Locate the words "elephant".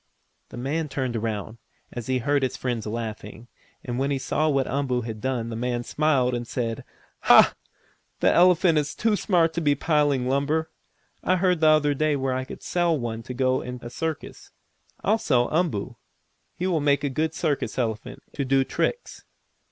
8.33-8.79, 17.77-18.23